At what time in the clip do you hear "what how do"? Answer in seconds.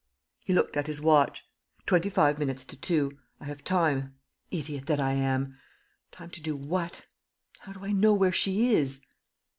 6.55-7.85